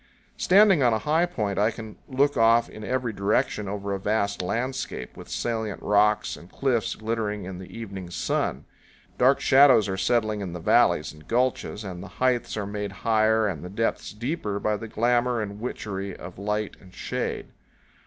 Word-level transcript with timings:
Standing 0.37 0.81
on 0.81 0.93
a 0.93 0.97
high 1.05 1.27
point, 1.27 1.59
I 1.59 1.69
can 1.69 1.95
look 2.09 2.35
off 2.35 2.67
in 2.67 2.83
every 2.83 3.13
direction 3.13 3.67
over 3.69 3.93
a 3.93 3.99
vast 3.99 4.41
landscape, 4.41 5.15
with 5.15 5.29
salient 5.29 5.79
rocks 5.79 6.35
and 6.35 6.51
cliffs 6.51 6.95
glittering 6.95 7.45
in 7.45 7.59
the 7.59 7.67
evening 7.69 8.09
sun. 8.09 8.65
Dark 9.19 9.39
shadows 9.39 9.87
are 9.87 9.97
settling 9.97 10.41
in 10.41 10.53
the 10.53 10.59
valleys 10.59 11.13
and 11.13 11.27
gulches, 11.27 11.83
and 11.83 12.01
the 12.01 12.07
heights 12.17 12.57
are 12.57 12.65
made 12.65 12.91
higher 13.05 13.47
and 13.47 13.63
the 13.63 13.69
depths 13.69 14.11
deeper 14.11 14.59
by 14.59 14.75
the 14.75 14.87
glamour 14.87 15.39
and 15.39 15.59
witchery 15.59 16.15
of 16.15 16.39
light 16.39 16.75
and 16.81 16.95
shade. 16.95 17.49